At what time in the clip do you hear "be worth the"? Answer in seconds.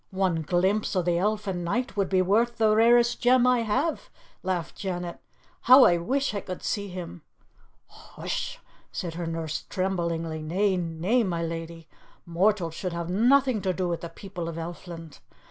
2.09-2.75